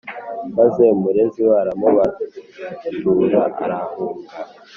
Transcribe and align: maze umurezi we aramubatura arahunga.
maze 0.57 0.83
umurezi 0.97 1.39
we 1.47 1.53
aramubatura 1.61 3.41
arahunga. 3.63 4.33